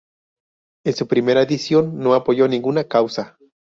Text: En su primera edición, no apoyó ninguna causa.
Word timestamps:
En 0.83 0.95
su 0.95 1.07
primera 1.07 1.43
edición, 1.43 1.99
no 1.99 2.15
apoyó 2.15 2.47
ninguna 2.47 2.85
causa. 2.85 3.37